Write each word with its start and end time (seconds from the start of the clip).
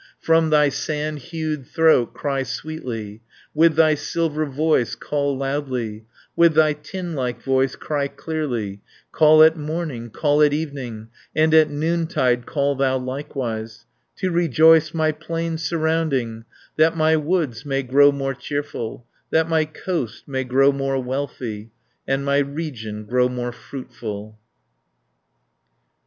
From 0.19 0.49
thy 0.49 0.69
sand 0.69 1.19
hued 1.19 1.67
throat 1.67 2.11
cry 2.15 2.41
sweetly, 2.41 3.21
370 3.53 3.53
With 3.53 3.75
thy 3.75 3.93
silver 3.93 4.47
voice 4.47 4.95
call 4.95 5.37
loudly, 5.37 6.05
With 6.35 6.55
thy 6.55 6.73
tin 6.73 7.13
like 7.13 7.43
voice 7.43 7.75
cry 7.75 8.07
clearly, 8.07 8.81
Call 9.11 9.43
at 9.43 9.55
morning, 9.57 10.09
call 10.09 10.41
at 10.41 10.53
evening, 10.53 11.09
And 11.35 11.53
at 11.53 11.69
noontide 11.69 12.47
call 12.47 12.73
thou 12.73 12.97
likewise, 12.97 13.85
To 14.15 14.31
rejoice 14.31 14.91
my 14.95 15.11
plains 15.11 15.61
surrounding, 15.63 16.45
That 16.77 16.97
my 16.97 17.15
woods 17.15 17.63
may 17.63 17.83
grow 17.83 18.11
more 18.11 18.33
cheerful, 18.33 19.05
That 19.29 19.47
my 19.49 19.65
coast 19.65 20.27
may 20.27 20.43
grow 20.45 20.71
more 20.71 20.97
wealthy, 20.97 21.69
And 22.07 22.25
my 22.25 22.39
region 22.39 23.05
grow 23.05 23.29
more 23.29 23.51
fruitful." 23.51 24.39